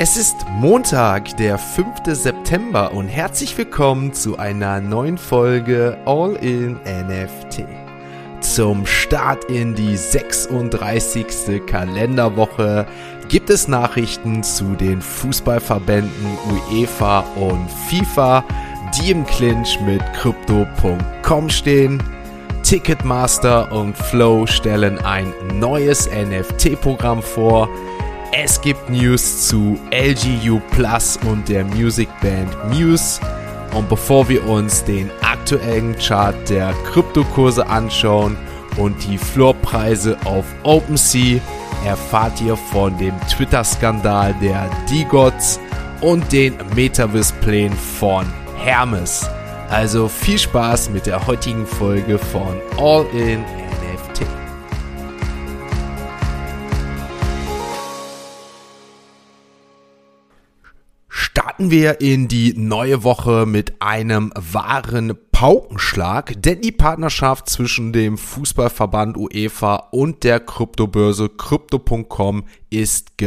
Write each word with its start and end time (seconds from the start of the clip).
Es 0.00 0.16
ist 0.16 0.46
Montag, 0.48 1.36
der 1.38 1.58
5. 1.58 2.02
September 2.06 2.92
und 2.92 3.08
herzlich 3.08 3.58
willkommen 3.58 4.12
zu 4.12 4.38
einer 4.38 4.80
neuen 4.80 5.18
Folge 5.18 5.98
All 6.06 6.36
in 6.36 6.74
NFT. 6.84 7.64
Zum 8.38 8.86
Start 8.86 9.46
in 9.46 9.74
die 9.74 9.96
36. 9.96 11.66
Kalenderwoche 11.66 12.86
gibt 13.28 13.50
es 13.50 13.66
Nachrichten 13.66 14.44
zu 14.44 14.76
den 14.76 15.02
Fußballverbänden 15.02 16.38
UEFA 16.70 17.24
und 17.34 17.68
FIFA, 17.88 18.44
die 18.94 19.10
im 19.10 19.26
Clinch 19.26 19.80
mit 19.80 20.00
Crypto.com 20.12 21.50
stehen. 21.50 22.00
Ticketmaster 22.62 23.72
und 23.72 23.96
Flow 23.96 24.46
stellen 24.46 24.98
ein 24.98 25.34
neues 25.54 26.08
NFT-Programm 26.08 27.20
vor. 27.20 27.68
Es 28.32 28.60
gibt 28.60 28.90
News 28.90 29.48
zu 29.48 29.78
LGU 29.90 30.60
Plus 30.70 31.18
und 31.28 31.48
der 31.48 31.64
Musikband 31.64 32.54
Muse. 32.72 33.20
Und 33.74 33.88
bevor 33.88 34.28
wir 34.28 34.46
uns 34.46 34.84
den 34.84 35.10
aktuellen 35.22 35.96
Chart 35.98 36.36
der 36.48 36.74
Kryptokurse 36.92 37.66
anschauen 37.66 38.36
und 38.76 38.94
die 39.06 39.18
Floorpreise 39.18 40.16
auf 40.24 40.44
OpenSea, 40.62 41.40
erfahrt 41.84 42.40
ihr 42.40 42.56
von 42.56 42.96
dem 42.98 43.14
Twitter-Skandal 43.28 44.34
der 44.42 44.68
D-Gods 44.90 45.58
und 46.00 46.30
den 46.30 46.54
Metaverse-Plänen 46.74 47.76
von 47.76 48.26
Hermes. 48.56 49.28
Also 49.70 50.08
viel 50.08 50.38
Spaß 50.38 50.90
mit 50.90 51.06
der 51.06 51.26
heutigen 51.26 51.66
Folge 51.66 52.18
von 52.18 52.60
All 52.78 53.06
in 53.12 53.44
starten 61.58 61.72
wir 61.72 62.00
in 62.00 62.28
die 62.28 62.54
neue 62.56 63.02
Woche 63.02 63.44
mit 63.44 63.82
einem 63.82 64.32
wahren 64.36 65.18
Paukenschlag, 65.32 66.40
denn 66.40 66.60
die 66.60 66.70
Partnerschaft 66.70 67.50
zwischen 67.50 67.92
dem 67.92 68.16
Fußballverband 68.16 69.16
UEFA 69.16 69.88
und 69.90 70.22
der 70.22 70.38
Kryptobörse 70.38 71.28
Crypto.com 71.28 72.44
ist 72.70 73.18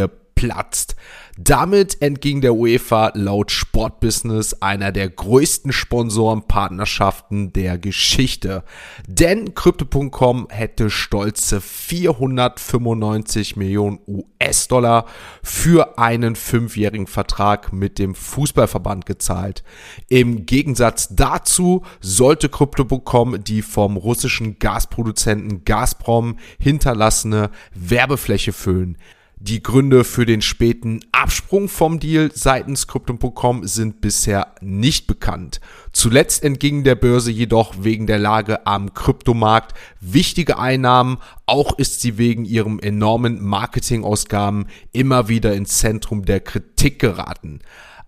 geplatzt. 0.41 0.95
Damit 1.37 2.01
entging 2.01 2.41
der 2.41 2.55
UEFA 2.55 3.11
laut 3.15 3.51
Sportbusiness 3.51 4.61
einer 4.61 4.91
der 4.91 5.09
größten 5.09 5.71
Sponsorenpartnerschaften 5.71 7.53
der 7.53 7.77
Geschichte. 7.77 8.63
Denn 9.07 9.55
Crypto.com 9.55 10.47
hätte 10.49 10.89
stolze 10.89 11.61
495 11.61 13.55
Millionen 13.55 13.99
US-Dollar 14.07 15.05
für 15.41 15.97
einen 15.97 16.35
fünfjährigen 16.35 17.07
Vertrag 17.07 17.71
mit 17.71 17.97
dem 17.97 18.13
Fußballverband 18.13 19.05
gezahlt. 19.05 19.63
Im 20.09 20.45
Gegensatz 20.45 21.15
dazu 21.15 21.83
sollte 22.01 22.49
Crypto.com 22.49 23.41
die 23.41 23.61
vom 23.61 23.95
russischen 23.95 24.59
Gasproduzenten 24.59 25.63
Gazprom 25.63 26.37
hinterlassene 26.59 27.51
Werbefläche 27.73 28.51
füllen. 28.51 28.97
Die 29.43 29.63
Gründe 29.63 30.03
für 30.03 30.27
den 30.27 30.43
späten 30.43 30.99
Absprung 31.11 31.67
vom 31.67 31.99
Deal 31.99 32.29
seitens 32.31 32.85
Crypto.com 32.85 33.65
sind 33.65 33.99
bisher 33.99 34.53
nicht 34.61 35.07
bekannt. 35.07 35.59
Zuletzt 35.93 36.43
entgingen 36.43 36.83
der 36.83 36.93
Börse 36.93 37.31
jedoch 37.31 37.73
wegen 37.79 38.05
der 38.05 38.19
Lage 38.19 38.67
am 38.67 38.93
Kryptomarkt 38.93 39.73
wichtige 39.99 40.59
Einnahmen, 40.59 41.17
auch 41.47 41.75
ist 41.79 42.01
sie 42.01 42.19
wegen 42.19 42.45
ihrem 42.45 42.77
enormen 42.77 43.43
Marketingausgaben 43.43 44.67
immer 44.91 45.27
wieder 45.27 45.55
ins 45.55 45.79
Zentrum 45.79 46.23
der 46.23 46.41
Kritik 46.41 46.99
geraten. 46.99 47.61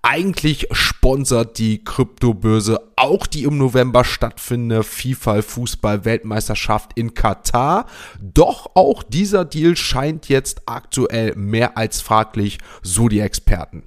Eigentlich 0.05 0.67
sponsert 0.71 1.57
die 1.57 1.81
Kryptobörse 1.81 2.91
auch 2.97 3.25
die 3.25 3.43
im 3.43 3.57
November 3.57 4.03
stattfindende 4.03 4.83
FIFA 4.83 5.41
Fußball 5.41 6.03
Weltmeisterschaft 6.03 6.91
in 6.95 7.13
Katar. 7.13 7.85
Doch 8.21 8.71
auch 8.75 9.01
dieser 9.01 9.45
Deal 9.45 9.77
scheint 9.77 10.27
jetzt 10.27 10.63
aktuell 10.65 11.33
mehr 11.37 11.77
als 11.77 12.01
fraglich, 12.01 12.57
so 12.81 13.07
die 13.07 13.21
Experten. 13.21 13.83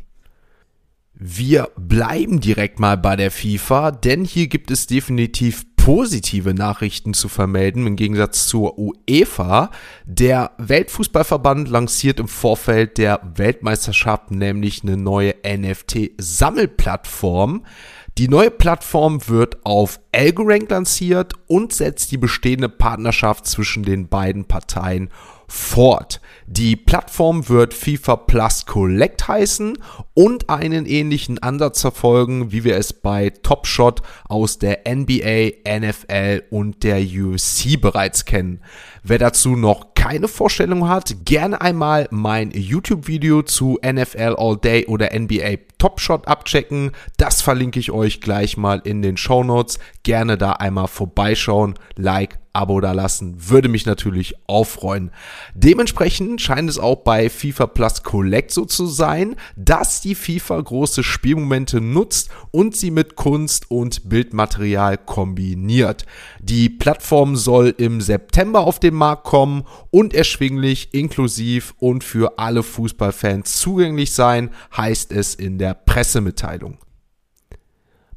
Wir 1.12 1.68
bleiben 1.76 2.40
direkt 2.40 2.80
mal 2.80 2.96
bei 2.96 3.16
der 3.16 3.30
FIFA, 3.30 3.90
denn 3.90 4.24
hier 4.24 4.46
gibt 4.46 4.70
es 4.70 4.86
definitiv 4.86 5.66
positive 5.86 6.52
Nachrichten 6.52 7.14
zu 7.14 7.28
vermelden 7.28 7.86
im 7.86 7.94
Gegensatz 7.94 8.48
zur 8.48 8.76
UEFA. 8.76 9.70
Der 10.04 10.50
Weltfußballverband 10.58 11.68
lanciert 11.68 12.18
im 12.18 12.26
Vorfeld 12.26 12.98
der 12.98 13.20
Weltmeisterschaft 13.36 14.32
nämlich 14.32 14.82
eine 14.82 14.96
neue 14.96 15.36
NFT-Sammelplattform. 15.46 17.64
Die 18.18 18.28
neue 18.28 18.50
Plattform 18.50 19.28
wird 19.28 19.58
auf 19.66 20.00
Algorand 20.10 20.70
lanciert 20.70 21.34
und 21.48 21.74
setzt 21.74 22.12
die 22.12 22.16
bestehende 22.16 22.70
Partnerschaft 22.70 23.46
zwischen 23.46 23.82
den 23.82 24.08
beiden 24.08 24.46
Parteien 24.46 25.10
fort. 25.48 26.22
Die 26.46 26.76
Plattform 26.76 27.50
wird 27.50 27.74
FIFA 27.74 28.16
Plus 28.16 28.64
Collect 28.64 29.28
heißen 29.28 29.76
und 30.14 30.48
einen 30.48 30.86
ähnlichen 30.86 31.42
Ansatz 31.42 31.82
verfolgen, 31.82 32.52
wie 32.52 32.64
wir 32.64 32.76
es 32.76 32.94
bei 32.94 33.28
Top 33.42 33.66
Shot 33.66 34.00
aus 34.30 34.58
der 34.58 34.84
NBA, 34.88 35.78
NFL 35.78 36.44
und 36.48 36.84
der 36.84 37.00
UFC 37.00 37.78
bereits 37.78 38.24
kennen. 38.24 38.60
Wer 39.02 39.18
dazu 39.18 39.56
noch 39.56 39.94
keine 40.06 40.28
Vorstellung 40.28 40.88
hat, 40.88 41.24
gerne 41.24 41.60
einmal 41.60 42.06
mein 42.12 42.52
YouTube-Video 42.52 43.42
zu 43.42 43.76
NFL 43.84 44.36
All 44.38 44.56
Day 44.56 44.86
oder 44.86 45.10
NBA 45.12 45.56
Top 45.78 46.00
Shot 46.00 46.28
abchecken. 46.28 46.92
Das 47.16 47.42
verlinke 47.42 47.80
ich 47.80 47.90
euch 47.90 48.20
gleich 48.20 48.56
mal 48.56 48.80
in 48.84 49.02
den 49.02 49.16
Show 49.16 49.42
Notes. 49.42 49.80
Gerne 50.04 50.38
da 50.38 50.52
einmal 50.52 50.86
vorbeischauen, 50.86 51.74
Like, 51.96 52.38
Abo 52.56 52.80
da 52.80 52.92
lassen, 52.92 53.50
würde 53.50 53.68
mich 53.68 53.84
natürlich 53.84 54.34
auch 54.46 54.64
freuen. 54.64 55.10
Dementsprechend 55.54 56.40
scheint 56.40 56.70
es 56.70 56.78
auch 56.78 56.96
bei 56.96 57.28
FIFA 57.28 57.66
Plus 57.66 58.02
Collect 58.02 58.50
so 58.50 58.64
zu 58.64 58.86
sein, 58.86 59.36
dass 59.56 60.00
die 60.00 60.14
FIFA 60.14 60.62
große 60.62 61.02
Spielmomente 61.02 61.82
nutzt 61.82 62.30
und 62.50 62.74
sie 62.74 62.90
mit 62.90 63.14
Kunst 63.14 63.70
und 63.70 64.08
Bildmaterial 64.08 64.96
kombiniert. 64.96 66.06
Die 66.40 66.70
Plattform 66.70 67.36
soll 67.36 67.74
im 67.76 68.00
September 68.00 68.60
auf 68.60 68.80
den 68.80 68.94
Markt 68.94 69.24
kommen 69.24 69.64
und 69.90 70.14
erschwinglich, 70.14 70.94
inklusiv 70.94 71.74
und 71.78 72.04
für 72.04 72.38
alle 72.38 72.62
Fußballfans 72.62 73.60
zugänglich 73.60 74.12
sein, 74.12 74.50
heißt 74.74 75.12
es 75.12 75.34
in 75.34 75.58
der 75.58 75.74
Pressemitteilung. 75.74 76.78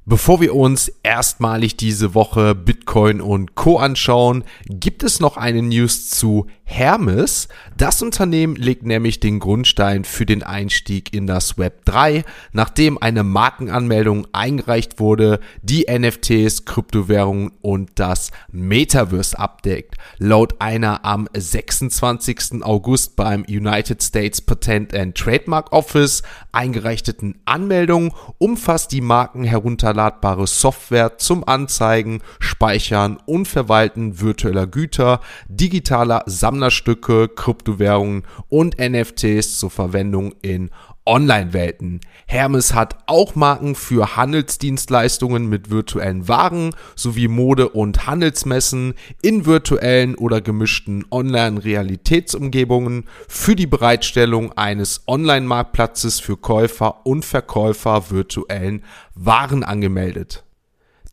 Bevor 0.10 0.42
wir 0.42 0.56
uns 0.56 0.92
erstmalig 1.04 1.78
diese 1.78 2.16
Woche 2.16 2.56
Bitcoin 2.56 3.22
und 3.22 3.54
Co. 3.54 3.78
anschauen, 3.78 4.44
gibt 4.66 5.04
es 5.04 5.20
noch 5.20 5.38
eine 5.38 5.62
News 5.62 6.10
zu 6.10 6.48
Hermes. 6.70 7.48
Das 7.76 8.02
Unternehmen 8.02 8.56
legt 8.56 8.86
nämlich 8.86 9.20
den 9.20 9.40
Grundstein 9.40 10.06
für 10.06 10.26
den 10.26 10.44
Einstieg 10.44 11.14
in 11.14 11.26
das 11.26 11.58
Web 11.58 11.84
3, 11.86 12.24
nachdem 12.52 12.98
eine 13.02 13.24
Markenanmeldung 13.24 14.28
eingereicht 14.34 15.00
wurde, 15.00 15.40
die 15.64 15.88
NFTs, 15.90 16.66
Kryptowährungen 16.66 17.52
und 17.62 17.92
das 17.96 18.32
Metaverse 18.52 19.38
abdeckt. 19.38 19.96
Laut 20.20 20.62
einer 20.62 21.04
am 21.06 21.28
26. 21.36 22.64
August 22.64 23.16
beim 23.16 23.44
United 23.50 24.04
States 24.04 24.40
Patent 24.40 24.94
and 24.94 25.16
Trademark 25.16 25.74
Office 25.74 26.22
eingereichten 26.52 27.40
Anmeldung 27.46 28.14
umfasst 28.38 28.92
die 28.92 29.02
Marken 29.02 29.44
herunterladbare 29.44 30.46
Software 30.46 31.18
zum 31.18 31.48
Anzeigen, 31.48 32.22
Speichern 32.40 33.18
und 33.26 33.48
Verwalten 33.48 34.22
virtueller 34.22 34.68
Güter, 34.68 35.22
digitaler 35.48 36.24
Sammlerstücke, 36.60 37.30
Kryptowährungen 37.30 38.24
und 38.50 38.78
NFTs 38.78 39.60
zur 39.60 39.70
Verwendung 39.70 40.36
in 40.42 40.72
Online-Welten. 41.06 42.02
Hermes 42.28 42.74
hat 42.74 42.98
auch 43.08 43.36
Marken 43.36 43.76
für 43.76 44.18
Handelsdienstleistungen 44.18 45.48
mit 45.48 45.70
virtuellen 45.70 46.28
Waren 46.28 46.76
sowie 46.96 47.30
Mode- 47.30 47.70
und 47.70 48.06
Handelsmessen 48.08 48.94
in 49.22 49.46
virtuellen 49.46 50.16
oder 50.16 50.42
gemischten 50.42 51.06
Online-Realitätsumgebungen 51.10 53.06
für 53.30 53.56
die 53.56 53.68
Bereitstellung 53.68 54.52
eines 54.58 55.04
Online-Marktplatzes 55.08 56.20
für 56.20 56.36
Käufer 56.36 57.06
und 57.06 57.24
Verkäufer 57.24 58.12
virtuellen 58.12 58.84
Waren 59.16 59.64
angemeldet. 59.64 60.44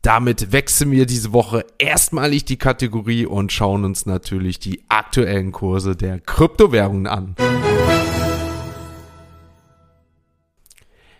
Damit 0.07 0.53
wechseln 0.53 0.91
wir 0.91 1.05
diese 1.05 1.33
Woche 1.33 1.65
erstmalig 1.77 2.45
die 2.45 2.55
Kategorie 2.55 3.25
und 3.25 3.51
schauen 3.51 3.83
uns 3.83 4.05
natürlich 4.05 4.57
die 4.57 4.81
aktuellen 4.87 5.51
Kurse 5.51 5.97
der 5.97 6.21
Kryptowährungen 6.21 7.07
an. 7.07 7.35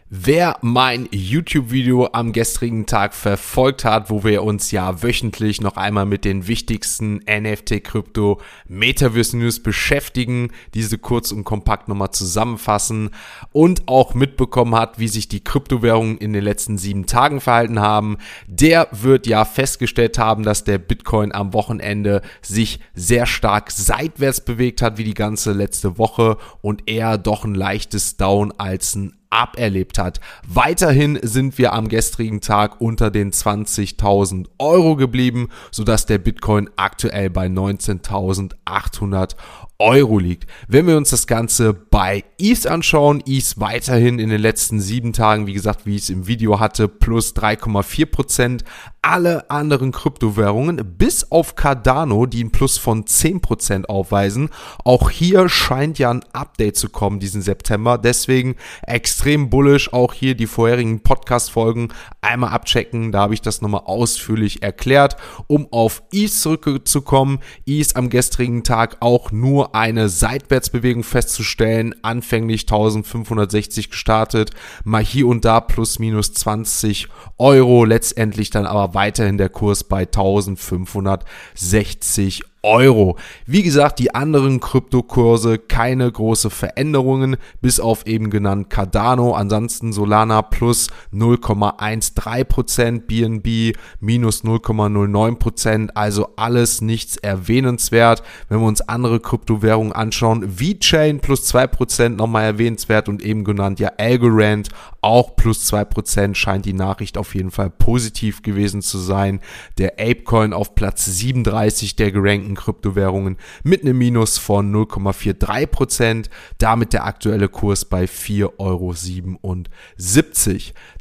Wer 0.10 0.56
mein 0.62 1.10
YouTube-Video 1.12 2.08
am 2.14 2.32
gestrigen 2.32 2.86
Tag 2.86 3.14
verfolgt 3.14 3.84
hat, 3.84 4.10
wo 4.10 4.24
wir 4.24 4.42
uns 4.44 4.72
ja 4.72 5.04
wöchentlich 5.04 5.60
noch 5.60 5.76
einmal 5.76 6.06
mit 6.06 6.24
den 6.24 6.48
wichtigsten 6.48 7.20
NFT, 7.30 7.84
Krypto, 7.84 8.40
Metaverse 8.70 9.36
News 9.36 9.62
beschäftigen, 9.62 10.54
diese 10.74 10.98
kurz 10.98 11.34
und 11.34 11.44
kompakt 11.44 11.90
nochmal 11.90 12.12
zusammenfassen 12.12 13.10
und 13.52 13.90
auch 13.90 14.14
mitbekommen 14.14 14.76
hat, 14.76 14.98
wie 14.98 15.10
sich 15.10 15.28
die 15.28 15.44
Kryptowährungen 15.44 16.18
in 16.20 16.32
den 16.32 16.44
letzten 16.46 16.78
sieben 16.78 17.06
Tagen 17.06 17.42
verhalten 17.42 17.82
haben, 17.82 18.18
der 18.48 18.88
wird 18.94 19.28
ja 19.28 19.44
festgestellt 19.44 20.18
haben, 20.18 20.44
dass 20.44 20.64
der 20.64 20.78
Bitcoin 20.78 21.34
am 21.34 21.52
Wochenende 21.52 22.22
sich 22.42 22.80
sehr 22.94 23.26
stark 23.26 23.72
seitwärts 23.72 24.40
bewegt 24.40 24.82
hat, 24.82 24.98
wie 24.98 25.04
die 25.04 25.14
ganze 25.14 25.52
letzte 25.52 25.98
Woche 25.98 26.38
und 26.62 26.90
eher 26.90 27.18
doch 27.18 27.44
ein 27.44 27.56
leichtes 27.56 28.16
Down 28.16 28.54
als 28.58 28.96
ein 28.96 29.12
aberlebt 29.30 30.00
hat. 30.00 30.20
Weiterhin 30.48 31.20
sind 31.22 31.58
wir 31.58 31.74
am 31.74 31.88
gestrigen 31.88 32.42
Tag 32.42 32.82
unter 32.82 33.12
den 33.12 33.32
20.000 33.32 34.48
Euro 34.60 34.96
geblieben, 34.96 35.50
sodass 35.72 36.06
der 36.06 36.18
Bitcoin 36.18 36.70
aktuell 36.76 37.30
bei 37.30 37.48
19.800 37.48 39.36
Euro 39.80 40.18
liegt. 40.18 40.50
Wenn 40.68 40.88
wir 40.88 40.98
uns 40.98 41.12
das 41.12 41.28
Ganze 41.28 41.74
bei 41.74 42.24
ETH 42.40 42.66
anschauen, 42.66 43.22
ETH 43.28 43.60
weiterhin 43.60 44.18
in 44.18 44.30
den 44.30 44.42
letzten 44.42 44.80
sieben 44.80 45.14
Tagen, 45.14 45.46
wie 45.46 45.54
gesagt, 45.54 45.86
wie 45.86 45.96
ich 45.96 46.04
es 46.04 46.10
im 46.10 46.26
Video 46.28 46.60
hatte, 46.60 46.88
plus 46.88 47.36
3,4 47.36 48.06
Prozent. 48.08 48.64
Alle 49.02 49.50
anderen 49.50 49.92
Kryptowährungen, 49.92 50.82
bis 50.98 51.32
auf 51.32 51.56
Cardano, 51.56 52.26
die 52.26 52.42
einen 52.42 52.52
Plus 52.52 52.78
von 52.78 53.08
10 53.08 53.42
Prozent 53.42 53.90
aufweisen. 53.90 54.50
Auch 54.84 55.10
hier 55.10 55.48
scheint 55.48 55.98
ja 55.98 56.12
ein 56.12 56.26
Update 56.34 56.76
zu 56.76 56.90
kommen 56.90 57.20
diesen 57.20 57.42
September. 57.42 57.98
Deswegen 57.98 58.56
extrem 58.82 59.50
bullish. 59.50 59.94
Auch 59.94 60.14
hier 60.14 60.36
die 60.36 60.48
vorherigen 60.48 61.02
Podcast-Folgen 61.04 61.90
einmal 62.22 62.50
abchecken. 62.50 63.12
Da 63.12 63.22
habe 63.22 63.34
ich 63.34 63.42
das 63.42 63.62
nochmal 63.62 63.84
ausführlich 63.86 64.62
erklärt. 64.64 65.16
Um 65.48 65.72
auf 65.72 66.04
ETH 66.12 66.34
zurückzukommen, 66.34 67.40
ETH 67.66 67.96
am 67.96 68.10
gestrigen 68.10 68.64
Tag 68.64 68.98
auch 69.00 69.32
nur 69.32 69.74
eine 69.74 70.10
Seitwärtsbewegung 70.10 71.04
festzustellen. 71.04 71.96
Anfänglich 72.02 72.64
1560 72.64 73.92
gestartet, 73.92 74.52
mal 74.84 75.04
hier 75.04 75.28
und 75.28 75.46
da 75.46 75.62
plus 75.62 76.00
minus 76.00 76.34
20 76.34 77.08
Euro, 77.38 77.86
letztendlich 77.86 78.50
dann 78.50 78.66
aber 78.66 78.97
weiterhin 78.98 79.38
der 79.38 79.50
Kurs 79.50 79.84
bei 79.84 80.02
1560 80.02 82.44
Euro. 82.64 83.18
Wie 83.46 83.64
gesagt, 83.64 84.00
die 84.00 84.14
anderen 84.14 84.60
Kryptokurse 84.60 85.58
keine 85.58 86.12
große 86.12 86.50
Veränderungen, 86.50 87.38
bis 87.62 87.80
auf 87.80 88.06
eben 88.08 88.30
genannt 88.30 88.70
Cardano. 88.70 89.34
Ansonsten 89.34 89.94
Solana 89.94 90.42
plus 90.42 90.90
0,13%, 91.14 93.02
BNB 93.02 93.78
minus 94.00 94.44
0,09%. 94.44 95.90
Also 95.94 96.30
alles 96.36 96.82
nichts 96.82 97.18
erwähnenswert. 97.18 98.24
Wenn 98.50 98.60
wir 98.60 98.68
uns 98.68 98.82
andere 98.82 99.20
Kryptowährungen 99.20 99.94
anschauen, 99.94 100.60
VeChain 100.60 101.20
plus 101.20 101.54
2% 101.54 102.10
nochmal 102.10 102.44
erwähnenswert 102.44 103.08
und 103.08 103.24
eben 103.24 103.44
genannt 103.44 103.80
ja 103.80 103.92
Algorand 103.98 104.70
auch 105.02 105.36
plus 105.38 105.72
2% 105.72 106.36
scheint 106.36 106.66
die 106.66 106.74
Nachricht 106.74 107.18
auf 107.18 107.34
jeden 107.34 107.52
Fall 107.52 107.70
positiv 107.70 108.42
gewesen 108.42 108.82
zu 108.82 108.98
sein. 108.98 109.40
Der 109.78 109.94
Apecoin 110.00 110.52
auf 110.52 110.76
Platz 110.76 111.06
37 111.06 111.96
der 111.96 112.12
gerankten 112.12 112.56
Kryptowährungen 112.58 113.38
mit 113.64 113.84
einem 113.84 113.98
Minus 113.98 114.38
von 114.38 114.74
0,43%. 114.76 116.26
Damit 116.58 116.92
der 116.92 117.06
aktuelle 117.06 117.48
Kurs 117.48 117.86
bei 117.86 118.04
4,77 118.04 118.50
Euro. 118.60 118.94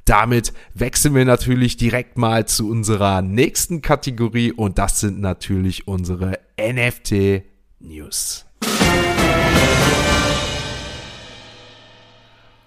Damit 0.05 0.53
wechseln 0.75 1.17
wir 1.17 1.25
natürlich 1.25 1.76
direkt 1.76 2.17
mal 2.17 2.47
zu 2.47 2.70
unserer 2.70 3.23
nächsten 3.23 3.82
Kategorie 3.82 4.53
und 4.53 4.79
das 4.79 5.00
sind 5.00 5.20
natürlich 5.20 5.88
unsere 5.88 6.38
NFT 6.61 7.43
News. 7.81 8.47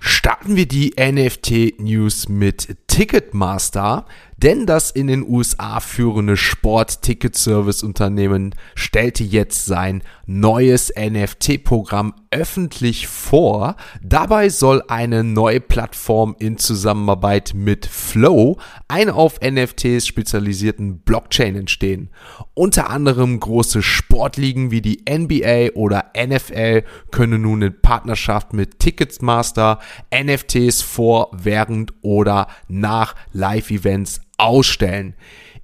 Starten 0.02 0.56
wir 0.56 0.68
die 0.68 0.94
NFT 1.00 1.80
News 1.80 2.30
mit 2.30 2.78
Ticketmaster, 2.88 4.06
denn 4.44 4.66
das 4.66 4.92
in 4.92 5.08
den 5.08 5.28
USA 5.28 5.82
führende 5.82 6.38
Sport-Ticket-Service-Unternehmen 6.38 8.56
stellte 8.74 9.24
jetzt 9.24 9.66
sein 9.66 10.02
neues 10.26 10.94
NFT-Programm 10.98 12.14
öffentlich 12.32 13.08
vor. 13.08 13.76
Dabei 14.02 14.48
soll 14.50 14.82
eine 14.88 15.26
neue 15.26 15.60
Plattform 15.60 16.36
in 16.40 16.58
Zusammenarbeit 16.58 17.52
mit 17.54 17.86
Flow, 17.86 18.58
eine 18.88 19.16
auf 19.16 19.42
NFTs 19.42 20.08
spezialisierten 20.08 21.00
Blockchain 21.00 21.56
entstehen. 21.56 22.10
Unter 22.54 22.90
anderem 22.90 23.40
große 23.40 23.82
Sportligen 23.82 24.72
wie 24.72 24.82
die 24.82 25.04
NBA 25.10 25.72
oder 25.76 26.12
NFL 26.16 26.84
können 27.12 27.42
nun 27.42 27.62
in 27.62 27.82
Partnerschaft 27.82 28.54
mit 28.54 28.80
Ticketmaster 28.80 29.80
NFTs 30.14 30.82
vor, 30.82 31.30
während 31.34 31.94
oder 32.02 32.48
nach 32.68 33.16
Live-Events 33.34 34.22
ausstellen. 34.40 35.16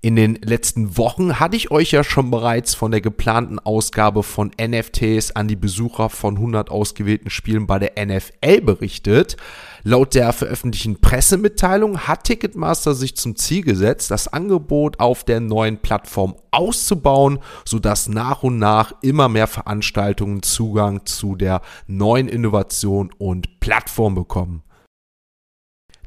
In 0.06 0.16
den 0.16 0.36
letzten 0.36 0.98
Wochen 0.98 1.40
hatte 1.40 1.56
ich 1.56 1.72
euch 1.72 1.90
ja 1.90 2.04
schon 2.04 2.30
bereits 2.30 2.76
von 2.76 2.92
der 2.92 3.02
geplanten 3.02 3.58
Ausgabe 3.58 4.22
von 4.22 4.52
NFTs 4.62 5.32
an 5.32 5.48
die 5.48 5.56
Besucher 5.56 6.12
von 6.12 6.36
100 6.36 6.70
ausgewählten 6.70 7.32
Spielen 7.32 7.66
bei 7.66 7.80
der 7.80 8.06
NFL 8.06 8.62
berichtet. 8.62 9.36
Laut 9.82 10.14
der 10.14 10.32
veröffentlichten 10.32 11.02
Pressemitteilung 11.02 12.02
hat 12.02 12.26
Ticketmaster 12.26 12.94
sich 12.94 13.16
zum 13.16 13.36
Ziel 13.36 13.64
gesetzt, 13.64 14.12
das 14.12 14.28
Angebot 14.28 15.00
auf 15.00 15.24
der 15.24 15.40
neuen 15.40 15.80
Plattform 15.80 16.36
auszubauen, 16.52 17.40
sodass 17.66 18.08
nach 18.08 18.44
und 18.44 18.60
nach 18.60 18.94
immer 19.02 19.28
mehr 19.28 19.48
Veranstaltungen 19.48 20.44
Zugang 20.44 21.08
zu 21.08 21.36
der 21.36 21.62
neuen 21.88 22.28
Innovation 22.28 23.10
und 23.18 23.60
Plattform 23.60 24.14
bekommen. 24.14 24.62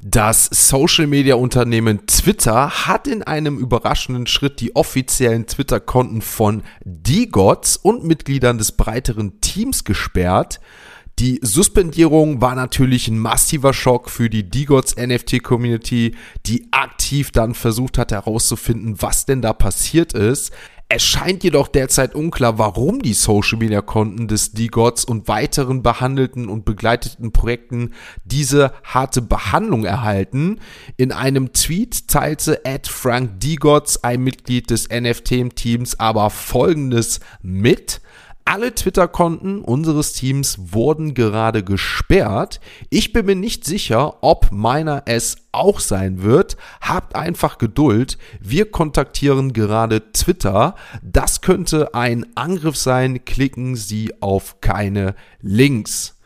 Das 0.02 0.48
Social-Media-Unternehmen 0.52 2.06
Twitter 2.06 2.86
hat 2.86 3.08
in 3.08 3.24
einem 3.24 3.58
überraschenden 3.58 4.28
Schritt 4.28 4.60
die 4.60 4.76
offiziellen 4.76 5.46
Twitter-Konten 5.46 6.22
von 6.22 6.62
D-Gods 6.84 7.76
und 7.78 8.04
Mitgliedern 8.04 8.58
des 8.58 8.72
breiteren 8.72 9.40
Teams 9.40 9.82
gesperrt. 9.82 10.60
Die 11.18 11.40
Suspendierung 11.42 12.40
war 12.40 12.54
natürlich 12.54 13.08
ein 13.08 13.18
massiver 13.18 13.74
Schock 13.74 14.08
für 14.08 14.30
die 14.30 14.48
D-Gods 14.48 14.94
NFT-Community, 14.96 16.14
die 16.46 16.68
aktiv 16.70 17.32
dann 17.32 17.54
versucht 17.54 17.98
hat 17.98 18.12
herauszufinden, 18.12 19.02
was 19.02 19.26
denn 19.26 19.42
da 19.42 19.52
passiert 19.52 20.12
ist. 20.12 20.52
Es 20.90 21.02
scheint 21.02 21.44
jedoch 21.44 21.68
derzeit 21.68 22.14
unklar, 22.14 22.56
warum 22.56 23.02
die 23.02 23.12
Social 23.12 23.58
Media 23.58 23.82
Konten 23.82 24.26
des 24.26 24.52
D-Gods 24.52 25.04
und 25.04 25.28
weiteren 25.28 25.82
behandelten 25.82 26.48
und 26.48 26.64
begleiteten 26.64 27.30
Projekten 27.30 27.92
diese 28.24 28.72
harte 28.84 29.20
Behandlung 29.20 29.84
erhalten. 29.84 30.60
In 30.96 31.12
einem 31.12 31.52
Tweet 31.52 32.08
teilte 32.08 32.64
Ed 32.64 32.88
Frank 32.88 33.38
D-Gods, 33.38 34.02
ein 34.02 34.22
Mitglied 34.22 34.70
des 34.70 34.88
NFT-Teams, 34.88 36.00
aber 36.00 36.30
folgendes 36.30 37.20
mit. 37.42 38.00
Alle 38.50 38.74
Twitter-Konten 38.74 39.60
unseres 39.60 40.14
Teams 40.14 40.72
wurden 40.72 41.12
gerade 41.12 41.62
gesperrt. 41.62 42.60
Ich 42.88 43.12
bin 43.12 43.26
mir 43.26 43.36
nicht 43.36 43.66
sicher, 43.66 44.22
ob 44.22 44.50
meiner 44.52 45.02
es 45.04 45.36
auch 45.52 45.80
sein 45.80 46.22
wird. 46.22 46.56
Habt 46.80 47.14
einfach 47.14 47.58
Geduld. 47.58 48.16
Wir 48.40 48.70
kontaktieren 48.70 49.52
gerade 49.52 50.12
Twitter. 50.12 50.76
Das 51.02 51.42
könnte 51.42 51.92
ein 51.92 52.24
Angriff 52.36 52.78
sein. 52.78 53.22
Klicken 53.26 53.76
Sie 53.76 54.14
auf 54.22 54.62
keine 54.62 55.14
Links. 55.42 56.17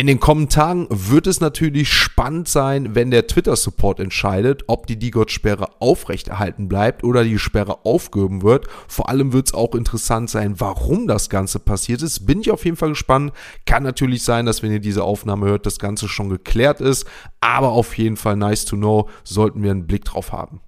In 0.00 0.06
den 0.06 0.18
Kommentaren 0.18 0.86
wird 0.88 1.26
es 1.26 1.42
natürlich 1.42 1.92
spannend 1.92 2.48
sein, 2.48 2.94
wenn 2.94 3.10
der 3.10 3.26
Twitter-Support 3.26 4.00
entscheidet, 4.00 4.64
ob 4.66 4.86
die 4.86 4.98
Digot-Sperre 4.98 5.78
aufrechterhalten 5.78 6.68
bleibt 6.68 7.04
oder 7.04 7.22
die 7.22 7.38
Sperre 7.38 7.84
aufgehoben 7.84 8.40
wird. 8.40 8.66
Vor 8.88 9.10
allem 9.10 9.34
wird 9.34 9.48
es 9.48 9.52
auch 9.52 9.74
interessant 9.74 10.30
sein, 10.30 10.58
warum 10.58 11.06
das 11.06 11.28
Ganze 11.28 11.58
passiert 11.58 12.00
ist. 12.00 12.24
Bin 12.24 12.40
ich 12.40 12.50
auf 12.50 12.64
jeden 12.64 12.78
Fall 12.78 12.88
gespannt. 12.88 13.34
Kann 13.66 13.82
natürlich 13.82 14.24
sein, 14.24 14.46
dass 14.46 14.62
wenn 14.62 14.72
ihr 14.72 14.80
diese 14.80 15.04
Aufnahme 15.04 15.44
hört, 15.44 15.66
das 15.66 15.78
Ganze 15.78 16.08
schon 16.08 16.30
geklärt 16.30 16.80
ist. 16.80 17.06
Aber 17.40 17.68
auf 17.68 17.98
jeden 17.98 18.16
Fall 18.16 18.36
nice 18.36 18.64
to 18.64 18.76
know, 18.76 19.10
sollten 19.22 19.62
wir 19.62 19.70
einen 19.70 19.86
Blick 19.86 20.06
drauf 20.06 20.32
haben. 20.32 20.62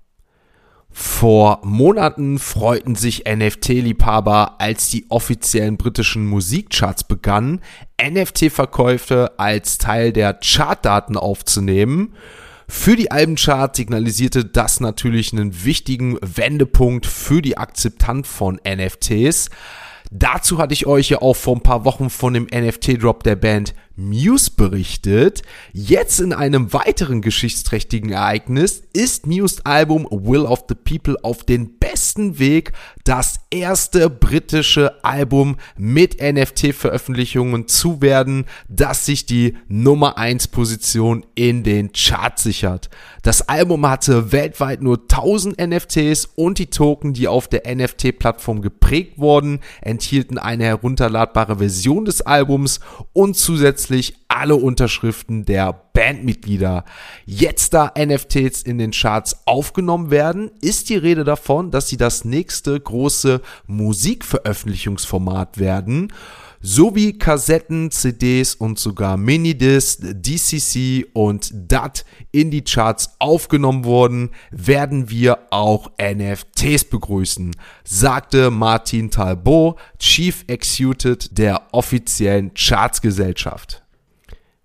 Vor 0.92 1.60
Monaten 1.64 2.38
freuten 2.38 2.94
sich 2.94 3.24
NFT-Liebhaber, 3.26 4.60
als 4.60 4.90
die 4.90 5.06
offiziellen 5.08 5.78
britischen 5.78 6.26
Musikcharts 6.26 7.04
begannen, 7.04 7.60
NFT-Verkäufe 8.02 9.32
als 9.38 9.78
Teil 9.78 10.12
der 10.12 10.34
Chartdaten 10.34 11.16
aufzunehmen. 11.16 12.14
Für 12.68 12.96
die 12.96 13.10
Albenchart 13.10 13.76
signalisierte 13.76 14.44
das 14.44 14.80
natürlich 14.80 15.32
einen 15.32 15.64
wichtigen 15.64 16.18
Wendepunkt 16.20 17.06
für 17.06 17.40
die 17.40 17.56
Akzeptanz 17.56 18.28
von 18.28 18.60
NFTs. 18.66 19.50
Dazu 20.10 20.58
hatte 20.58 20.74
ich 20.74 20.86
euch 20.86 21.08
ja 21.08 21.22
auch 21.22 21.36
vor 21.36 21.56
ein 21.56 21.62
paar 21.62 21.86
Wochen 21.86 22.10
von 22.10 22.34
dem 22.34 22.46
NFT-Drop 22.52 23.22
der 23.22 23.36
Band 23.36 23.74
Muse 23.96 24.50
berichtet. 24.56 25.42
Jetzt 25.72 26.20
in 26.20 26.32
einem 26.32 26.72
weiteren 26.72 27.20
geschichtsträchtigen 27.20 28.10
Ereignis 28.10 28.82
ist 28.92 29.26
Muse 29.26 29.60
Album 29.64 30.06
Will 30.10 30.42
of 30.42 30.64
the 30.68 30.74
People 30.74 31.16
auf 31.22 31.44
den 31.44 31.78
besten 31.78 32.38
Weg, 32.38 32.72
das 33.04 33.40
erste 33.50 34.08
britische 34.08 35.04
Album 35.04 35.56
mit 35.76 36.20
NFT-Veröffentlichungen 36.20 37.68
zu 37.68 38.00
werden, 38.00 38.46
das 38.68 39.06
sich 39.06 39.26
die 39.26 39.56
Nummer 39.68 40.16
1 40.18 40.48
Position 40.48 41.26
in 41.34 41.62
den 41.62 41.92
Charts 41.92 42.44
sichert. 42.44 42.90
Das 43.22 43.48
Album 43.48 43.86
hatte 43.86 44.32
weltweit 44.32 44.82
nur 44.82 45.00
1000 45.02 45.60
NFTs 45.60 46.30
und 46.34 46.58
die 46.58 46.66
Token, 46.66 47.12
die 47.12 47.28
auf 47.28 47.48
der 47.48 47.62
NFT-Plattform 47.72 48.62
geprägt 48.62 49.18
wurden, 49.18 49.60
enthielten 49.80 50.38
eine 50.38 50.64
herunterladbare 50.64 51.58
Version 51.58 52.04
des 52.04 52.22
Albums 52.22 52.80
und 53.12 53.36
zusätzlich 53.36 53.81
alle 54.28 54.56
Unterschriften 54.56 55.44
der 55.44 55.72
Bandmitglieder. 55.92 56.84
Jetzt 57.26 57.74
da 57.74 57.92
NFTs 57.98 58.62
in 58.62 58.78
den 58.78 58.92
Charts 58.92 59.46
aufgenommen 59.46 60.10
werden, 60.10 60.50
ist 60.60 60.88
die 60.88 60.96
Rede 60.96 61.24
davon, 61.24 61.70
dass 61.70 61.88
sie 61.88 61.96
das 61.96 62.24
nächste 62.24 62.78
große 62.78 63.40
Musikveröffentlichungsformat 63.66 65.58
werden 65.58 66.12
sowie 66.62 67.18
Kassetten, 67.18 67.90
CDs 67.90 68.54
und 68.54 68.78
sogar 68.78 69.16
Minidiscs, 69.16 69.98
DCC 70.00 71.06
und 71.12 71.50
DAT 71.52 72.04
in 72.30 72.50
die 72.50 72.62
Charts 72.62 73.16
aufgenommen 73.18 73.84
wurden, 73.84 74.30
werden 74.50 75.10
wir 75.10 75.48
auch 75.50 75.90
NFTs 76.00 76.84
begrüßen, 76.84 77.54
sagte 77.84 78.50
Martin 78.50 79.10
Talbot, 79.10 79.78
Chief 79.98 80.44
Executive 80.46 81.28
der 81.32 81.68
offiziellen 81.72 82.52
Chartsgesellschaft. 82.54 83.81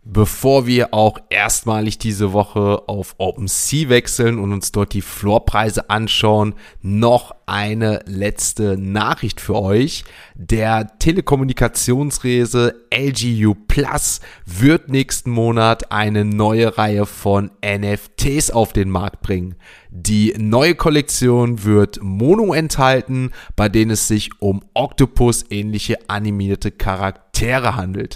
Bevor 0.09 0.65
wir 0.67 0.93
auch 0.93 1.19
erstmalig 1.29 1.97
diese 1.97 2.31
Woche 2.31 2.87
auf 2.87 3.15
OpenSea 3.17 3.89
wechseln 3.89 4.39
und 4.39 4.53
uns 4.53 4.71
dort 4.71 4.93
die 4.93 5.01
Floorpreise 5.01 5.89
anschauen, 5.89 6.55
noch 6.81 7.35
eine 7.45 7.99
letzte 8.05 8.77
Nachricht 8.77 9.41
für 9.41 9.55
euch. 9.55 10.05
Der 10.33 10.97
Telekommunikationsrese 10.99 12.85
LGU 12.89 13.53
Plus 13.67 14.21
wird 14.45 14.87
nächsten 14.87 15.29
Monat 15.29 15.91
eine 15.91 16.23
neue 16.23 16.77
Reihe 16.77 17.05
von 17.05 17.51
NFTs 17.61 18.51
auf 18.51 18.71
den 18.71 18.89
Markt 18.89 19.21
bringen. 19.21 19.55
Die 19.89 20.33
neue 20.37 20.75
Kollektion 20.75 21.65
wird 21.65 21.99
Mono 22.01 22.53
enthalten, 22.53 23.31
bei 23.57 23.67
denen 23.67 23.91
es 23.91 24.07
sich 24.07 24.29
um 24.39 24.63
Octopus 24.73 25.43
ähnliche 25.49 25.97
animierte 26.09 26.71
Charaktere 26.71 27.75
handelt. 27.75 28.15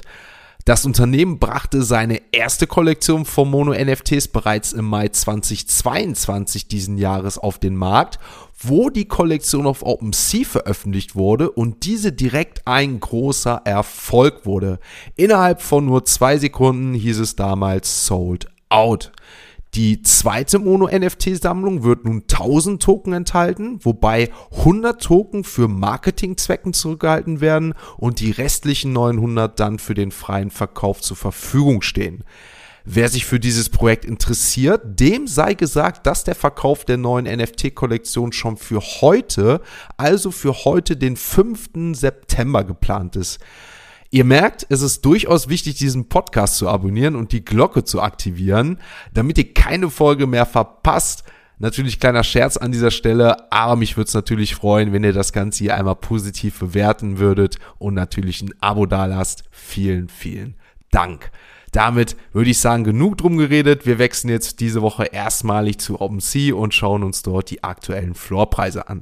Das 0.66 0.86
Unternehmen 0.86 1.40
brachte 1.40 1.82
seine 1.82 2.22
erste 2.32 2.68
Kollektion 2.68 3.26
von 3.26 3.50
Mono-NFTs 3.50 4.28
bereits 4.28 4.74
im 4.74 4.86
Mai 4.86 5.08
2022 5.08 6.68
diesen 6.68 7.00
Jahres 7.00 7.40
auf 7.40 7.58
den 7.58 7.76
Markt, 7.76 8.20
wo 8.60 8.92
die 8.92 9.06
Kollektion 9.06 9.66
auf 9.66 9.84
OpenSea 9.84 10.46
veröffentlicht 10.46 11.16
wurde 11.16 11.50
und 11.50 11.86
diese 11.86 12.12
direkt 12.12 12.68
ein 12.68 13.00
großer 13.00 13.64
Erfolg 13.66 14.46
wurde. 14.46 14.80
Innerhalb 15.16 15.64
von 15.64 15.86
nur 15.86 16.06
zwei 16.06 16.38
Sekunden 16.38 16.94
hieß 16.94 17.20
es 17.20 17.36
damals 17.36 18.06
sold 18.06 18.48
out. 18.70 19.12
Die 19.74 20.02
zweite 20.02 20.60
Mono-NFT-Sammlung 20.60 21.84
wird 21.84 22.04
nun 22.04 22.24
1000 22.30 22.84
Token 22.84 23.14
enthalten, 23.14 23.80
wobei 23.84 24.30
100 24.58 25.02
Token 25.02 25.46
für 25.46 25.70
Marketingzwecken 25.70 26.74
zurückgehalten 26.74 27.40
werden 27.40 27.74
und 27.96 28.20
die 28.20 28.32
restlichen 28.32 28.92
900 28.92 29.58
dann 29.58 29.80
für 29.80 29.94
den 29.94 30.12
freien 30.12 30.52
Verkauf 30.52 31.00
zur 31.00 31.16
Verfügung 31.16 31.82
stehen. 31.82 32.26
Wer 32.84 33.08
sich 33.08 33.26
für 33.26 33.40
dieses 33.40 33.70
Projekt 33.70 34.04
interessiert, 34.04 35.00
dem 35.00 35.28
sei 35.28 35.54
gesagt, 35.54 36.06
dass 36.06 36.26
der 36.26 36.36
Verkauf 36.36 36.84
der 36.84 36.98
neuen 36.98 37.26
NFT-Kollektion 37.26 38.34
schon 38.34 38.58
für 38.58 38.82
heute, 38.82 39.62
also 39.96 40.32
für 40.32 40.66
heute 40.66 40.98
den 40.98 41.16
5. 41.16 41.94
September 41.94 42.66
geplant 42.66 43.16
ist. 43.16 43.40
Ihr 44.14 44.26
merkt, 44.26 44.66
es 44.68 44.82
ist 44.82 45.06
durchaus 45.06 45.48
wichtig, 45.48 45.76
diesen 45.76 46.10
Podcast 46.10 46.58
zu 46.58 46.68
abonnieren 46.68 47.16
und 47.16 47.32
die 47.32 47.46
Glocke 47.46 47.86
zu 47.86 48.02
aktivieren, 48.02 48.78
damit 49.14 49.38
ihr 49.38 49.54
keine 49.54 49.90
Folge 49.90 50.28
mehr 50.28 50.46
verpasst. 50.46 51.24
Natürlich 51.60 51.98
kleiner 51.98 52.26
Scherz 52.26 52.58
an 52.58 52.74
dieser 52.74 52.92
Stelle, 52.92 53.50
aber 53.54 53.78
mich 53.78 53.96
würde 53.96 54.10
es 54.10 54.14
natürlich 54.14 54.54
freuen, 54.54 54.92
wenn 54.92 55.06
ihr 55.06 55.14
das 55.14 55.32
Ganze 55.32 55.60
hier 55.64 55.78
einmal 55.78 55.96
positiv 55.96 56.60
bewerten 56.60 57.20
würdet 57.20 57.58
und 57.78 57.94
natürlich 57.94 58.42
ein 58.42 58.54
Abo 58.60 58.86
dalasst. 58.86 59.46
Vielen, 59.50 60.10
vielen 60.10 60.56
Dank. 60.92 61.32
Damit 61.72 62.18
würde 62.34 62.50
ich 62.50 62.60
sagen, 62.60 62.84
genug 62.84 63.18
drum 63.18 63.38
geredet. 63.38 63.86
Wir 63.86 63.98
wechseln 63.98 64.30
jetzt 64.30 64.60
diese 64.60 64.82
Woche 64.82 65.06
erstmalig 65.06 65.80
zu 65.80 66.02
OpenSea 66.02 66.54
und 66.54 66.74
schauen 66.74 67.04
uns 67.04 67.24
dort 67.24 67.50
die 67.50 67.64
aktuellen 67.64 68.16
Floorpreise 68.16 68.90
an. 68.90 69.00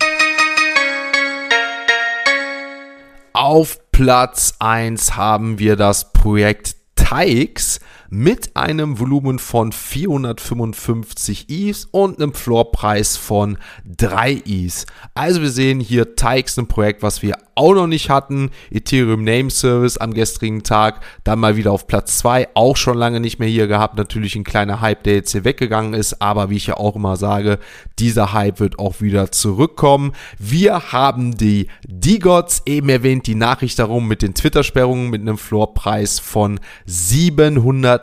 Auf 3.34 3.80
Platz 4.01 4.53
1 4.60 5.18
haben 5.18 5.60
wir 5.60 5.75
das 5.75 6.13
Projekt 6.13 6.77
Teix 6.96 7.82
mit 8.10 8.56
einem 8.56 9.00
Volumen 9.00 9.39
von 9.39 9.72
455 9.72 11.46
ETH 11.50 11.88
und 11.92 12.22
einem 12.22 12.34
Floorpreis 12.34 13.18
von 13.18 13.58
3 13.86 14.44
ETH. 14.46 14.86
Also 15.13 15.42
wir 15.42 15.50
sehen 15.50 15.80
hier 15.80 16.16
Teix, 16.16 16.58
ein 16.58 16.68
Projekt, 16.68 17.04
was 17.04 17.22
wir 17.22 17.38
auch 17.60 17.74
noch 17.74 17.88
nicht 17.88 18.10
hatten. 18.10 18.51
Ethereum 18.72 19.24
Name 19.24 19.50
Service 19.51 19.98
am 19.98 20.13
gestrigen 20.13 20.63
Tag, 20.63 21.01
dann 21.24 21.39
mal 21.39 21.58
wieder 21.58 21.72
auf 21.72 21.88
Platz 21.88 22.18
2, 22.20 22.50
auch 22.54 22.78
schon 22.78 22.98
lange 22.98 23.20
nicht 23.20 23.39
mehr 23.39 23.50
hier 23.50 23.68
gehabt. 23.68 23.98
Natürlich 23.98 24.36
ein 24.36 24.46
kleiner 24.46 24.82
Hype, 24.82 25.04
der 25.04 25.16
jetzt 25.16 25.34
hier 25.34 25.44
weggegangen 25.44 25.94
ist, 25.94 26.22
aber 26.22 26.50
wie 26.50 26.56
ich 26.56 26.68
ja 26.68 26.78
auch 26.78 26.96
immer 26.96 27.18
sage, 27.18 27.60
dieser 28.00 28.34
Hype 28.34 28.60
wird 28.60 28.80
auch 28.80 29.01
wieder 29.01 29.32
zurückkommen. 29.32 30.13
Wir 30.38 30.94
haben 30.94 31.38
die 31.38 31.68
D-Gods, 31.86 32.63
eben 32.66 32.89
erwähnt, 32.89 33.28
die 33.28 33.36
Nachricht 33.36 33.78
darum 33.78 34.08
mit 34.08 34.22
den 34.22 34.34
Twitter-Sperrungen 34.34 35.10
mit 35.10 35.22
einem 35.22 35.38
Floorpreis 35.38 36.20
von 36.20 36.60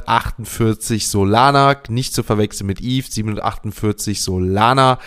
748 0.04 1.08
Solana, 1.08 1.76
nicht 1.88 2.14
zu 2.14 2.22
verwechseln 2.22 2.66
mit 2.66 2.80
ETH, 2.80 3.12
748 3.12 4.20
Solana. 4.20 4.98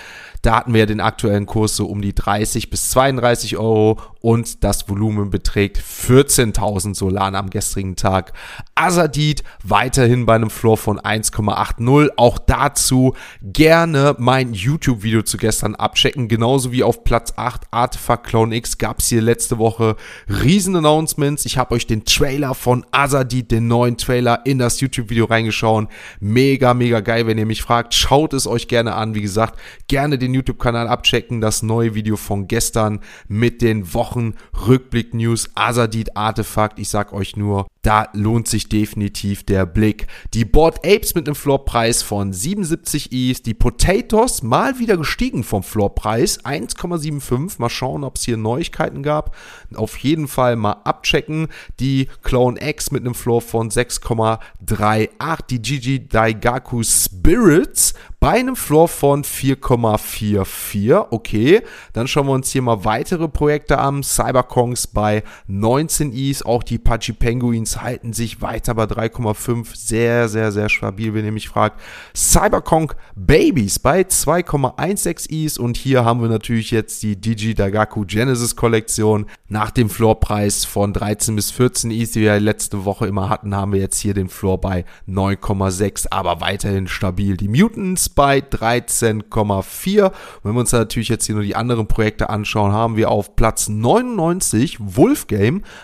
Da 0.41 0.55
hatten 0.55 0.73
wir 0.73 0.85
den 0.85 1.01
aktuellen 1.01 1.45
Kurs 1.45 1.75
so 1.75 1.85
um 1.85 2.01
die 2.01 2.15
30 2.15 2.69
bis 2.69 2.91
32 2.91 3.57
Euro 3.57 3.97
und 4.21 4.63
das 4.63 4.89
Volumen 4.89 5.29
beträgt 5.29 5.77
14.000 5.77 6.95
Solana 6.95 7.39
am 7.39 7.49
gestrigen 7.49 7.95
Tag. 7.95 8.33
Azadid 8.75 9.43
weiterhin 9.63 10.25
bei 10.25 10.35
einem 10.35 10.49
Floor 10.49 10.77
von 10.77 10.99
1,80. 10.99 12.09
Auch 12.17 12.37
dazu 12.37 13.13
gerne 13.41 14.15
mein 14.17 14.53
YouTube-Video 14.53 15.21
zu 15.21 15.37
gestern 15.37 15.75
abchecken. 15.75 16.27
Genauso 16.27 16.71
wie 16.71 16.83
auf 16.83 17.03
Platz 17.03 17.33
8 17.35 17.67
Artifact 17.71 18.27
Clone 18.27 18.55
X 18.55 18.77
gab 18.77 18.99
es 18.99 19.07
hier 19.07 19.21
letzte 19.21 19.57
Woche 19.57 19.95
Riesen-Announcements. 20.27 21.45
Ich 21.45 21.57
habe 21.57 21.75
euch 21.75 21.87
den 21.87 22.03
Trailer 22.05 22.55
von 22.55 22.85
Azadid, 22.91 23.51
den 23.51 23.67
neuen 23.67 23.97
Trailer, 23.97 24.45
in 24.45 24.57
das 24.57 24.79
YouTube-Video 24.81 25.25
reingeschaut. 25.25 25.87
Mega, 26.19 26.73
mega 26.73 26.99
geil. 26.99 27.27
Wenn 27.27 27.37
ihr 27.37 27.45
mich 27.45 27.61
fragt, 27.61 27.93
schaut 27.93 28.33
es 28.33 28.47
euch 28.47 28.67
gerne 28.67 28.95
an. 28.95 29.15
Wie 29.15 29.21
gesagt, 29.21 29.59
gerne 29.87 30.17
den 30.17 30.28
YouTube-Kanal 30.33 30.87
abchecken. 30.87 31.41
Das 31.41 31.63
neue 31.63 31.95
Video 31.95 32.15
von 32.15 32.47
gestern 32.47 32.99
mit 33.27 33.61
den 33.61 33.93
Wochen 33.93 34.35
Rückblick 34.67 35.13
News 35.13 35.49
Azadid 35.55 36.15
Artefakt. 36.15 36.79
Ich 36.79 36.89
sag 36.89 37.13
euch 37.13 37.35
nur, 37.35 37.67
da 37.81 38.09
lohnt 38.13 38.47
sich 38.47 38.67
definitiv 38.67 39.45
der 39.45 39.65
Blick. 39.65 40.07
Die 40.33 40.43
Board 40.43 40.85
Apes 40.85 41.15
mit 41.15 41.27
einem 41.27 41.35
Floorpreis 41.35 42.03
von 42.03 42.33
77 42.33 43.11
ETH, 43.11 43.45
die 43.45 43.53
Potatoes 43.53 44.43
mal 44.43 44.79
wieder 44.79 44.97
gestiegen 44.97 45.43
vom 45.43 45.63
Floorpreis 45.63 46.43
1,75. 46.43 47.55
Mal 47.59 47.69
schauen, 47.69 48.03
ob 48.03 48.17
es 48.17 48.25
hier 48.25 48.35
Neuigkeiten 48.35 49.01
gab. 49.01 49.33
Auf 49.75 49.97
jeden 49.97 50.27
Fall 50.27 50.57
mal 50.57 50.81
abchecken. 50.83 51.47
Die 51.79 52.09
Clone 52.21 52.59
X 52.61 52.91
mit 52.91 53.01
einem 53.05 53.15
Floor 53.15 53.41
von 53.41 53.69
6,38, 53.69 55.39
die 55.49 55.61
Gigi 55.61 56.07
Daigaku 56.07 56.83
Spirits 56.83 57.93
bei 58.19 58.31
einem 58.31 58.57
Floor 58.57 58.89
von 58.89 59.23
4,44. 59.23 61.07
Okay, 61.11 61.61
dann 61.93 62.07
schauen 62.07 62.27
wir 62.27 62.33
uns 62.33 62.51
hier 62.51 62.61
mal 62.61 62.83
weitere 62.83 63.29
Projekte 63.29 63.77
an. 63.77 64.03
Cyberkongs 64.03 64.87
bei 64.87 65.23
19 65.47 66.11
ETH, 66.13 66.45
auch 66.45 66.63
die 66.63 66.77
Pachi 66.77 67.13
Penguins 67.13 67.68
Coins 67.69 67.81
halten 67.81 68.13
sich 68.13 68.41
weiter 68.41 68.73
bei 68.73 68.85
3,5. 68.85 69.75
Sehr, 69.75 70.29
sehr, 70.29 70.51
sehr 70.51 70.69
stabil, 70.69 71.13
wenn 71.13 71.25
ihr 71.25 71.31
mich 71.31 71.49
fragt. 71.49 71.79
Cyberconk 72.15 72.95
Babies 73.15 73.79
bei 73.79 74.01
2,16 74.01 75.29
Is. 75.29 75.57
Und 75.57 75.77
hier 75.77 76.05
haben 76.05 76.21
wir 76.21 76.29
natürlich 76.29 76.71
jetzt 76.71 77.03
die 77.03 77.15
Digi 77.15 77.53
Dagaku 77.53 78.05
Genesis 78.05 78.55
Kollektion. 78.55 79.25
Nach 79.47 79.71
dem 79.71 79.89
Floorpreis 79.89 80.65
von 80.65 80.93
13 80.93 81.35
bis 81.35 81.51
14 81.51 81.91
Is, 81.91 82.11
die 82.11 82.21
wir 82.21 82.39
letzte 82.39 82.85
Woche 82.85 83.07
immer 83.07 83.29
hatten, 83.29 83.55
haben 83.55 83.73
wir 83.73 83.79
jetzt 83.79 83.99
hier 83.99 84.13
den 84.13 84.29
Floor 84.29 84.59
bei 84.59 84.85
9,6, 85.07 86.07
aber 86.11 86.41
weiterhin 86.41 86.87
stabil. 86.87 87.37
Die 87.37 87.47
Mutants 87.47 88.09
bei 88.09 88.39
13,4. 88.39 90.11
Wenn 90.43 90.53
wir 90.53 90.59
uns 90.59 90.71
natürlich 90.71 91.09
jetzt 91.09 91.25
hier 91.25 91.35
nur 91.35 91.43
die 91.43 91.55
anderen 91.55 91.87
Projekte 91.87 92.29
anschauen, 92.29 92.71
haben 92.71 92.95
wir 92.95 93.09
auf 93.09 93.35
Platz 93.35 93.69
99 93.69 94.77
Wolf. 94.79 95.27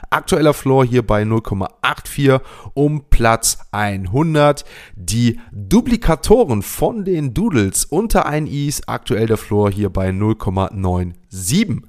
Aktueller 0.09 0.53
Floor 0.53 0.85
hier 0.85 1.05
bei 1.05 1.23
0,8. 1.23 1.74
0,84 1.85 2.41
um 2.73 3.05
Platz 3.09 3.59
100. 3.71 4.65
Die 4.95 5.39
Duplikatoren 5.51 6.61
von 6.61 7.05
den 7.05 7.33
Doodles 7.33 7.85
unter 7.85 8.25
1 8.25 8.49
Is, 8.49 8.87
aktuell 8.87 9.27
der 9.27 9.37
Floor 9.37 9.71
hier 9.71 9.89
bei 9.89 10.09
0,97 10.09 11.83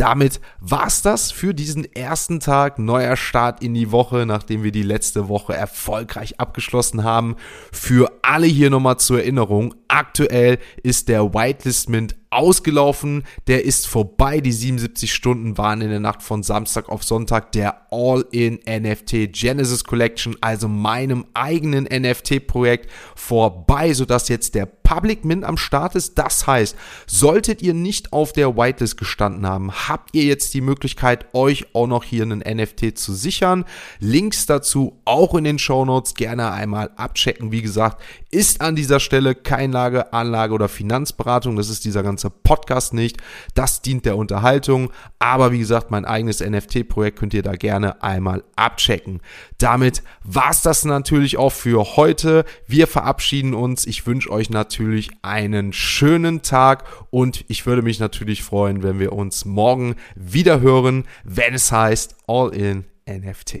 damit 0.00 0.40
war's 0.60 1.02
das 1.02 1.30
für 1.30 1.52
diesen 1.52 1.84
ersten 1.94 2.40
Tag. 2.40 2.78
Neuer 2.78 3.16
Start 3.16 3.62
in 3.62 3.74
die 3.74 3.92
Woche, 3.92 4.24
nachdem 4.24 4.62
wir 4.62 4.72
die 4.72 4.82
letzte 4.82 5.28
Woche 5.28 5.52
erfolgreich 5.52 6.40
abgeschlossen 6.40 7.04
haben. 7.04 7.36
Für 7.70 8.10
alle 8.22 8.46
hier 8.46 8.70
nochmal 8.70 8.96
zur 8.96 9.18
Erinnerung. 9.18 9.74
Aktuell 9.88 10.58
ist 10.82 11.08
der 11.10 11.34
Whitelist 11.34 11.90
Mint 11.90 12.16
ausgelaufen. 12.30 13.24
Der 13.46 13.64
ist 13.64 13.86
vorbei. 13.86 14.40
Die 14.40 14.52
77 14.52 15.12
Stunden 15.12 15.58
waren 15.58 15.80
in 15.80 15.90
der 15.90 16.00
Nacht 16.00 16.22
von 16.22 16.42
Samstag 16.42 16.88
auf 16.88 17.02
Sonntag 17.02 17.52
der 17.52 17.86
All-in 17.90 18.60
NFT 18.66 19.32
Genesis 19.32 19.84
Collection, 19.84 20.36
also 20.40 20.68
meinem 20.68 21.26
eigenen 21.34 21.84
NFT-Projekt, 21.84 22.90
vorbei, 23.16 23.92
sodass 23.92 24.28
jetzt 24.28 24.54
der 24.54 24.66
Public 24.66 25.24
Mint 25.24 25.44
am 25.44 25.56
Start 25.56 25.94
ist. 25.94 26.18
Das 26.18 26.46
heißt, 26.46 26.76
solltet 27.06 27.62
ihr 27.62 27.74
nicht 27.74 28.12
auf 28.12 28.32
der 28.32 28.56
Whitelist 28.56 28.96
gestanden 28.96 29.46
haben, 29.46 29.72
habt 29.88 30.14
ihr 30.14 30.24
jetzt 30.24 30.54
die 30.54 30.60
Möglichkeit, 30.60 31.26
euch 31.32 31.74
auch 31.74 31.86
noch 31.86 32.04
hier 32.04 32.22
einen 32.22 32.40
NFT 32.40 32.96
zu 32.98 33.12
sichern. 33.12 33.64
Links 33.98 34.46
dazu 34.46 35.00
auch 35.04 35.34
in 35.34 35.44
den 35.44 35.58
Show 35.58 35.84
Notes 35.84 36.14
gerne 36.14 36.52
einmal 36.52 36.90
abchecken. 36.96 37.52
Wie 37.52 37.62
gesagt, 37.62 38.02
ist 38.30 38.60
an 38.60 38.76
dieser 38.76 39.00
Stelle 39.00 39.34
kein 39.34 39.72
Lage, 39.72 40.12
Anlage 40.12 40.54
oder 40.54 40.68
Finanzberatung. 40.68 41.56
Das 41.56 41.68
ist 41.68 41.84
dieser 41.84 42.02
ganze 42.02 42.30
Podcast 42.30 42.94
nicht. 42.94 43.18
Das 43.54 43.82
dient 43.82 44.04
der 44.04 44.16
Unterhaltung. 44.16 44.90
Aber 45.18 45.52
wie 45.52 45.58
gesagt, 45.58 45.90
mein 45.90 46.04
eigenes 46.04 46.40
NFT-Projekt 46.40 47.18
könnt 47.18 47.34
ihr 47.34 47.42
da 47.42 47.54
gerne 47.54 48.02
einmal 48.02 48.44
abchecken. 48.56 49.20
Damit 49.58 50.02
war 50.22 50.50
es 50.50 50.62
das 50.62 50.84
natürlich 50.84 51.36
auch 51.36 51.52
für 51.52 51.96
heute. 51.96 52.44
Wir 52.66 52.86
verabschieden 52.86 53.54
uns. 53.54 53.86
Ich 53.86 54.06
wünsche 54.06 54.30
euch 54.30 54.50
natürlich 54.50 55.10
einen 55.22 55.72
schönen 55.72 56.42
Tag 56.42 56.84
und 57.10 57.44
ich 57.48 57.66
würde 57.66 57.82
mich 57.82 57.98
natürlich 57.98 58.42
freuen, 58.42 58.82
wenn 58.82 58.98
wir 58.98 59.12
uns 59.12 59.44
morgen 59.44 59.96
wieder 60.14 60.60
hören, 60.60 61.04
wenn 61.24 61.54
es 61.54 61.72
heißt 61.72 62.16
All 62.26 62.54
in 62.54 62.84
NFT. 63.08 63.60